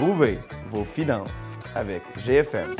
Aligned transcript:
Retrouvez 0.00 0.38
vos 0.70 0.84
finances 0.86 1.58
avec 1.74 2.00
GFM. 2.16 2.74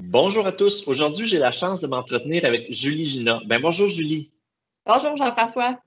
Bonjour 0.00 0.44
à 0.44 0.50
tous. 0.50 0.88
Aujourd'hui, 0.88 1.28
j'ai 1.28 1.38
la 1.38 1.52
chance 1.52 1.80
de 1.80 1.86
m'entretenir 1.86 2.44
avec 2.44 2.72
Julie 2.72 3.06
Gina. 3.06 3.40
Ben, 3.46 3.62
bonjour 3.62 3.88
Julie. 3.88 4.32
Bonjour 4.84 5.14
Jean-François. 5.14 5.78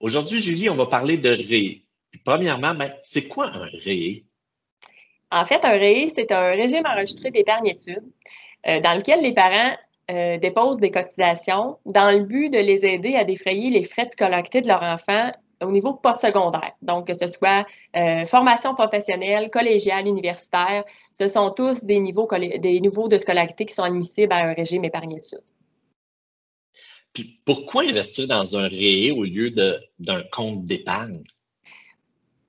Aujourd'hui, 0.00 0.40
Julie, 0.40 0.70
on 0.70 0.74
va 0.74 0.86
parler 0.86 1.18
de 1.18 1.28
RE. 1.28 1.82
Premièrement, 2.24 2.74
ben, 2.74 2.94
c'est 3.02 3.28
quoi 3.28 3.48
un 3.48 3.66
RE? 3.66 4.22
En 5.30 5.44
fait, 5.44 5.62
un 5.66 5.76
RE, 5.76 6.08
c'est 6.08 6.32
un 6.32 6.52
régime 6.52 6.86
enregistré 6.86 7.30
d'épargne-études 7.30 8.10
euh, 8.66 8.80
dans 8.80 8.94
lequel 8.94 9.20
les 9.20 9.34
parents 9.34 9.76
euh, 10.10 10.38
déposent 10.38 10.78
des 10.78 10.90
cotisations 10.90 11.76
dans 11.84 12.10
le 12.10 12.24
but 12.24 12.48
de 12.48 12.58
les 12.58 12.86
aider 12.86 13.16
à 13.16 13.24
défrayer 13.24 13.68
les 13.68 13.82
frais 13.82 14.06
de 14.06 14.12
scolarité 14.12 14.62
de 14.62 14.68
leur 14.68 14.82
enfant 14.82 15.30
au 15.64 15.70
niveau 15.70 15.94
postsecondaire. 15.94 16.72
Donc, 16.82 17.06
que 17.06 17.14
ce 17.14 17.26
soit 17.26 17.66
euh, 17.96 18.26
formation 18.26 18.74
professionnelle, 18.74 19.50
collégiale, 19.50 20.06
universitaire, 20.06 20.84
ce 21.12 21.28
sont 21.28 21.50
tous 21.50 21.84
des 21.84 21.98
niveaux, 21.98 22.28
des 22.28 22.80
niveaux 22.80 23.08
de 23.08 23.18
scolarité 23.18 23.66
qui 23.66 23.74
sont 23.74 23.82
admissibles 23.82 24.32
à 24.32 24.48
un 24.48 24.52
régime 24.54 24.84
épargne-études. 24.84 25.44
Puis 27.12 27.40
pourquoi 27.44 27.82
investir 27.82 28.26
dans 28.26 28.56
un 28.56 28.66
RE 28.66 29.16
au 29.16 29.24
lieu 29.24 29.50
d'un 29.50 30.22
compte 30.32 30.64
d'épargne? 30.64 31.22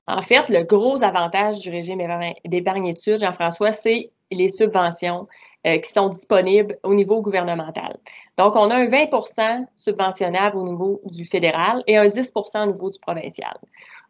En 0.08 0.22
fait, 0.22 0.50
le 0.50 0.64
gros 0.64 1.04
avantage 1.04 1.60
du 1.60 1.70
régime 1.70 2.00
d'épargne-études, 2.46 3.20
Jean-François, 3.20 3.72
c'est 3.72 4.12
les 4.32 4.50
subventions 4.50 5.28
euh, 5.66 5.78
qui 5.80 5.92
sont 5.92 6.10
disponibles 6.10 6.78
au 6.84 6.94
niveau 6.94 7.22
gouvernemental. 7.22 7.98
Donc, 8.38 8.56
on 8.56 8.70
a 8.70 8.76
un 8.76 8.88
20% 8.88 9.66
subventionnable 9.76 10.58
au 10.58 10.64
niveau 10.64 11.02
du 11.06 11.26
fédéral 11.26 11.84
et 11.88 11.98
un 11.98 12.08
10% 12.08 12.64
au 12.64 12.72
niveau 12.72 12.90
du 12.90 13.00
provincial. 13.00 13.56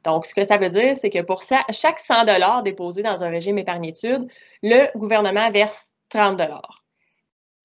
Donc, 0.04 0.26
ce 0.26 0.36
que 0.36 0.46
ça 0.46 0.58
veut 0.58 0.70
dire, 0.70 0.98
c'est 0.98 1.10
que 1.10 1.22
pour 1.22 1.44
ça, 1.44 1.64
chaque 1.70 2.00
100 2.00 2.26
dollars 2.26 2.64
déposé 2.64 3.02
dans 3.04 3.24
un 3.24 3.30
régime 3.30 3.58
épargne-études, 3.58 4.28
le 4.62 4.98
gouvernement 4.98 5.50
verse 5.52 5.92
30 6.10 6.38
dollars. 6.38 6.85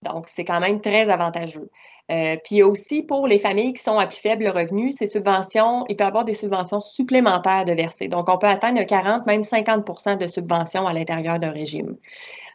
Donc, 0.02 0.28
c'est 0.28 0.44
quand 0.44 0.60
même 0.60 0.80
très 0.80 1.10
avantageux. 1.10 1.70
Euh, 2.10 2.36
puis 2.42 2.62
aussi, 2.62 3.02
pour 3.02 3.26
les 3.26 3.38
familles 3.38 3.74
qui 3.74 3.82
sont 3.82 3.98
à 3.98 4.06
plus 4.06 4.18
faible 4.18 4.48
revenu, 4.48 4.90
ces 4.90 5.06
subventions, 5.06 5.84
il 5.88 5.96
peut 5.96 6.04
y 6.04 6.06
avoir 6.06 6.24
des 6.24 6.34
subventions 6.34 6.80
supplémentaires 6.80 7.64
de 7.64 7.72
verser. 7.72 8.08
Donc, 8.08 8.28
on 8.28 8.38
peut 8.38 8.46
atteindre 8.46 8.82
40, 8.82 9.26
même 9.26 9.42
50% 9.42 10.16
de 10.16 10.26
subventions 10.26 10.86
à 10.86 10.92
l'intérieur 10.92 11.38
d'un 11.38 11.50
régime. 11.50 11.96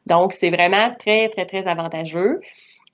Donc, 0.07 0.33
c'est 0.33 0.49
vraiment 0.49 0.93
très, 0.97 1.29
très, 1.29 1.45
très 1.45 1.67
avantageux. 1.67 2.41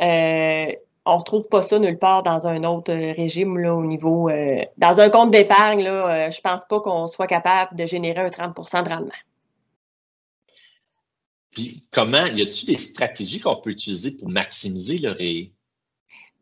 Euh, 0.01 0.71
on 1.05 1.13
ne 1.13 1.17
retrouve 1.17 1.47
pas 1.49 1.61
ça 1.61 1.79
nulle 1.79 1.97
part 1.97 2.21
dans 2.21 2.45
un 2.45 2.63
autre 2.63 2.93
régime 2.93 3.57
là, 3.57 3.73
au 3.73 3.85
niveau. 3.85 4.29
Euh, 4.29 4.63
dans 4.77 4.99
un 4.99 5.09
compte 5.09 5.31
d'épargne, 5.31 5.81
là, 5.81 6.29
je 6.29 6.37
ne 6.37 6.41
pense 6.41 6.65
pas 6.65 6.79
qu'on 6.81 7.07
soit 7.07 7.27
capable 7.27 7.75
de 7.75 7.85
générer 7.85 8.21
un 8.21 8.27
30% 8.27 8.83
de 8.83 8.89
rendement. 8.89 9.11
Puis 11.51 11.81
comment, 11.91 12.25
y 12.25 12.41
a-t-il 12.41 12.67
des 12.67 12.77
stratégies 12.77 13.39
qu'on 13.39 13.57
peut 13.57 13.71
utiliser 13.71 14.11
pour 14.11 14.29
maximiser 14.29 14.97
le 14.97 15.11
ré? 15.11 15.51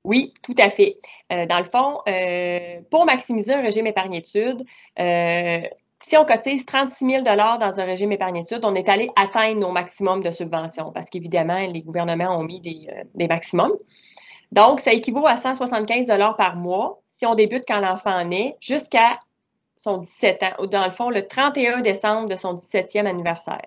Oui, 0.03 0.33
tout 0.43 0.55
à 0.57 0.69
fait. 0.69 0.97
Euh, 1.31 1.45
dans 1.45 1.57
le 1.57 1.65
fond, 1.65 1.99
euh, 2.07 2.81
pour 2.89 3.05
maximiser 3.05 3.53
un 3.53 3.61
régime 3.61 3.87
épargne-études, 3.87 4.63
euh, 4.99 5.61
si 6.01 6.15
on 6.15 6.25
cotise 6.25 6.65
36 6.65 7.05
000 7.05 7.23
dans 7.23 7.79
un 7.79 7.83
régime 7.83 8.11
épargne-études, 8.11 8.63
on 8.63 8.75
est 8.75 8.87
allé 8.87 9.09
atteindre 9.21 9.59
nos 9.59 9.71
maximums 9.71 10.23
de 10.23 10.31
subventions 10.31 10.91
parce 10.93 11.09
qu'évidemment, 11.09 11.59
les 11.67 11.81
gouvernements 11.81 12.37
ont 12.37 12.43
mis 12.43 12.61
des, 12.61 12.87
des, 13.15 13.27
maximums. 13.27 13.73
Donc, 14.53 14.79
ça 14.79 14.93
équivaut 14.93 15.27
à 15.27 15.35
175 15.35 16.07
par 16.37 16.55
mois 16.55 17.01
si 17.09 17.25
on 17.25 17.35
débute 17.35 17.65
quand 17.67 17.79
l'enfant 17.79 18.23
naît 18.23 18.55
jusqu'à 18.61 19.19
son 19.75 19.97
17 19.97 20.43
ans, 20.43 20.53
ou 20.59 20.67
dans 20.67 20.85
le 20.85 20.91
fond, 20.91 21.09
le 21.09 21.27
31 21.27 21.81
décembre 21.81 22.29
de 22.29 22.35
son 22.37 22.53
17e 22.53 23.05
anniversaire. 23.05 23.65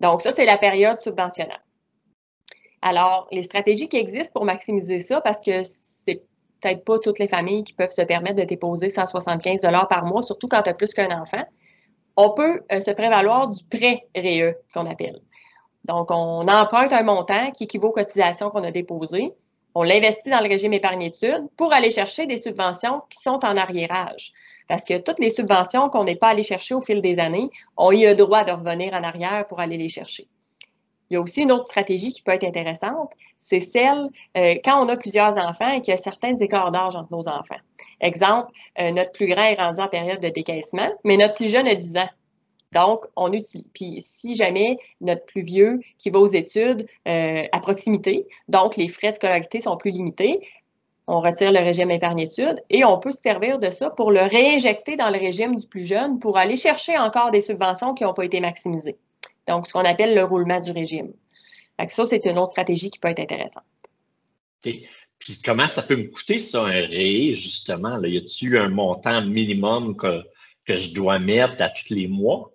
Donc, 0.00 0.22
ça, 0.22 0.30
c'est 0.30 0.44
la 0.44 0.56
période 0.56 0.98
subventionnable. 0.98 1.62
Alors, 2.82 3.28
les 3.30 3.42
stratégies 3.42 3.88
qui 3.88 3.96
existent 3.96 4.32
pour 4.32 4.44
maximiser 4.44 5.00
ça, 5.00 5.20
parce 5.20 5.40
que 5.40 5.62
c'est 5.64 6.22
peut-être 6.60 6.84
pas 6.84 6.98
toutes 6.98 7.18
les 7.18 7.28
familles 7.28 7.64
qui 7.64 7.72
peuvent 7.72 7.90
se 7.90 8.02
permettre 8.02 8.36
de 8.36 8.44
déposer 8.44 8.90
175 8.90 9.60
par 9.88 10.04
mois, 10.04 10.22
surtout 10.22 10.48
quand 10.48 10.62
tu 10.62 10.70
as 10.70 10.74
plus 10.74 10.92
qu'un 10.94 11.10
enfant, 11.20 11.44
on 12.16 12.30
peut 12.34 12.62
euh, 12.72 12.80
se 12.80 12.90
prévaloir 12.90 13.48
du 13.48 13.64
prêt 13.64 14.06
REE, 14.14 14.56
qu'on 14.74 14.86
appelle. 14.86 15.20
Donc, 15.84 16.10
on 16.10 16.46
emprunte 16.48 16.92
un 16.92 17.02
montant 17.02 17.50
qui 17.52 17.64
équivaut 17.64 17.88
aux 17.88 17.92
cotisations 17.92 18.50
qu'on 18.50 18.64
a 18.64 18.70
déposées. 18.70 19.32
On 19.74 19.82
l'investit 19.82 20.30
dans 20.30 20.40
le 20.40 20.48
régime 20.48 20.72
épargne-études 20.72 21.48
pour 21.56 21.72
aller 21.72 21.90
chercher 21.90 22.26
des 22.26 22.36
subventions 22.36 23.02
qui 23.08 23.18
sont 23.20 23.44
en 23.44 23.56
arriérage. 23.56 24.32
Parce 24.70 24.84
que 24.84 24.98
toutes 24.98 25.18
les 25.18 25.30
subventions 25.30 25.90
qu'on 25.90 26.04
n'est 26.04 26.14
pas 26.14 26.28
allé 26.28 26.44
chercher 26.44 26.74
au 26.74 26.80
fil 26.80 27.02
des 27.02 27.18
années, 27.18 27.50
on 27.76 27.90
y 27.90 28.06
a 28.06 28.14
droit 28.14 28.44
de 28.44 28.52
revenir 28.52 28.94
en 28.94 29.02
arrière 29.02 29.44
pour 29.48 29.58
aller 29.58 29.76
les 29.76 29.88
chercher. 29.88 30.28
Il 31.10 31.14
y 31.14 31.16
a 31.16 31.20
aussi 31.20 31.42
une 31.42 31.50
autre 31.50 31.64
stratégie 31.64 32.12
qui 32.12 32.22
peut 32.22 32.30
être 32.30 32.44
intéressante, 32.44 33.10
c'est 33.40 33.58
celle 33.58 34.10
euh, 34.36 34.54
quand 34.64 34.80
on 34.80 34.88
a 34.88 34.96
plusieurs 34.96 35.36
enfants 35.38 35.72
et 35.72 35.80
qu'il 35.80 35.90
y 35.90 35.96
a 35.96 36.00
certains 36.00 36.36
écarts 36.36 36.70
d'âge 36.70 36.94
entre 36.94 37.10
nos 37.10 37.26
enfants. 37.28 37.58
Exemple, 38.00 38.52
euh, 38.78 38.92
notre 38.92 39.10
plus 39.10 39.26
grand 39.26 39.42
est 39.42 39.60
rendu 39.60 39.80
en 39.80 39.88
période 39.88 40.20
de 40.20 40.28
décaissement, 40.28 40.88
mais 41.02 41.16
notre 41.16 41.34
plus 41.34 41.50
jeune 41.50 41.66
a 41.66 41.74
10 41.74 41.96
ans. 41.96 42.10
Donc, 42.72 43.06
on 43.16 43.32
utilise. 43.32 43.66
Puis, 43.74 43.96
si 44.00 44.36
jamais 44.36 44.78
notre 45.00 45.24
plus 45.26 45.42
vieux 45.42 45.80
qui 45.98 46.10
va 46.10 46.20
aux 46.20 46.28
études 46.28 46.86
euh, 47.08 47.42
à 47.50 47.58
proximité, 47.58 48.28
donc 48.46 48.76
les 48.76 48.86
frais 48.86 49.10
de 49.10 49.16
scolarité 49.16 49.58
sont 49.58 49.76
plus 49.76 49.90
limités, 49.90 50.40
on 51.10 51.20
retire 51.20 51.50
le 51.50 51.58
régime 51.58 51.90
épargne-études 51.90 52.62
et 52.70 52.84
on 52.84 53.00
peut 53.00 53.10
se 53.10 53.20
servir 53.20 53.58
de 53.58 53.70
ça 53.70 53.90
pour 53.90 54.12
le 54.12 54.20
réinjecter 54.20 54.94
dans 54.94 55.10
le 55.10 55.18
régime 55.18 55.56
du 55.56 55.66
plus 55.66 55.84
jeune 55.84 56.20
pour 56.20 56.38
aller 56.38 56.56
chercher 56.56 56.96
encore 56.96 57.32
des 57.32 57.40
subventions 57.40 57.94
qui 57.94 58.04
n'ont 58.04 58.14
pas 58.14 58.24
été 58.24 58.38
maximisées. 58.38 58.96
Donc, 59.48 59.66
ce 59.66 59.72
qu'on 59.72 59.84
appelle 59.84 60.14
le 60.14 60.22
roulement 60.22 60.60
du 60.60 60.70
régime. 60.70 61.12
ça, 61.88 62.04
c'est 62.04 62.24
une 62.26 62.38
autre 62.38 62.52
stratégie 62.52 62.90
qui 62.90 63.00
peut 63.00 63.08
être 63.08 63.18
intéressante. 63.18 63.64
Puis 64.62 65.40
comment 65.44 65.66
ça 65.66 65.82
peut 65.82 65.96
me 65.96 66.04
coûter 66.04 66.38
ça, 66.38 66.62
un 66.66 66.86
RE, 66.86 67.34
justement? 67.34 67.96
Là? 67.96 68.06
Y 68.06 68.18
a-t-il 68.18 68.56
un 68.56 68.68
montant 68.68 69.20
minimum 69.22 69.96
que, 69.96 70.22
que 70.64 70.76
je 70.76 70.94
dois 70.94 71.18
mettre 71.18 71.60
à 71.60 71.70
tous 71.70 71.92
les 71.92 72.06
mois? 72.06 72.52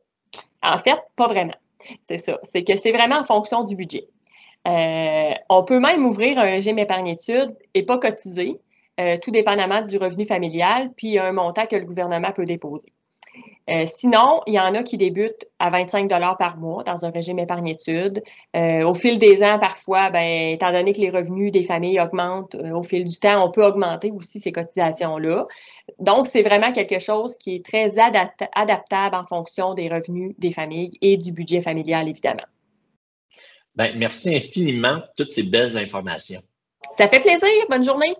En 0.63 0.79
fait, 0.79 0.97
pas 1.17 1.27
vraiment. 1.27 1.57
C'est 2.01 2.19
ça. 2.19 2.39
C'est 2.43 2.63
que 2.63 2.77
c'est 2.77 2.93
vraiment 2.93 3.17
en 3.17 3.25
fonction 3.25 3.63
du 3.63 3.75
budget. 3.75 4.07
Euh, 4.65 5.24
on 5.49 5.63
peut 5.63 5.79
même 5.79 6.05
ouvrir 6.05 6.39
un 6.39 6.43
régime 6.43 6.79
épargne-études 6.79 7.55
et 7.73 7.83
pas 7.83 7.99
cotiser, 7.99 8.59
euh, 8.99 9.17
tout 9.21 9.31
dépendamment 9.31 9.81
du 9.81 9.97
revenu 9.97 10.25
familial, 10.25 10.91
puis 10.95 11.19
un 11.19 11.31
montant 11.31 11.65
que 11.65 11.75
le 11.75 11.85
gouvernement 11.85 12.31
peut 12.31 12.45
déposer. 12.45 12.91
Euh, 13.69 13.85
sinon, 13.87 14.41
il 14.45 14.53
y 14.53 14.59
en 14.59 14.73
a 14.75 14.83
qui 14.83 14.95
débutent 14.95 15.47
à 15.59 15.71
25 15.71 16.07
par 16.37 16.57
mois 16.57 16.83
dans 16.83 17.03
un 17.03 17.09
régime 17.09 17.39
épargne-études. 17.39 18.23
au 18.53 18.93
fil 18.93 19.17
des 19.17 19.43
ans, 19.43 19.57
parfois, 19.59 20.11
ben, 20.11 20.53
étant 20.53 20.71
donné 20.71 20.93
que 20.93 21.01
les 21.01 21.09
revenus 21.09 21.51
des 21.51 21.63
familles 21.63 21.99
augmentent 21.99 22.55
au 22.55 22.83
fil 22.83 23.05
du 23.05 23.17
temps, 23.17 23.43
on 23.43 23.51
peut 23.51 23.65
augmenter 23.65 24.11
aussi 24.11 24.39
ces 24.39 24.51
cotisations-là. 24.51 25.47
Donc, 25.99 26.27
c'est 26.27 26.43
vraiment 26.43 26.71
quelque 26.71 26.99
chose 26.99 27.35
qui 27.37 27.55
est 27.55 27.65
très 27.65 27.95
adaptable 27.99 29.15
en 29.15 29.25
fonction 29.25 29.73
des 29.73 29.89
revenus 29.89 30.35
des 30.37 30.51
familles 30.51 30.91
et 31.01 31.17
du 31.17 31.31
budget 31.31 31.61
familial, 31.61 32.07
évidemment. 32.07 32.45
Ben, 33.75 33.93
merci 33.97 34.35
infiniment 34.35 35.01
pour 35.01 35.15
toutes 35.15 35.31
ces 35.31 35.43
belles 35.43 35.77
informations. 35.77 36.41
Ça 36.97 37.09
fait 37.09 37.19
plaisir. 37.19 37.49
Bonne 37.69 37.83
journée. 37.83 38.15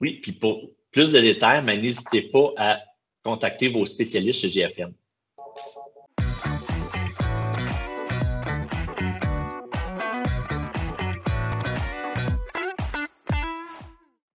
Oui, 0.00 0.18
puis 0.20 0.32
pour 0.32 0.70
plus 0.90 1.12
de 1.12 1.20
détails, 1.20 1.64
ben, 1.64 1.80
n'hésitez 1.80 2.22
pas 2.22 2.52
à 2.56 2.80
contacter 3.22 3.68
vos 3.68 3.84
spécialistes 3.84 4.40
chez 4.40 4.48
GFM. 4.48 4.92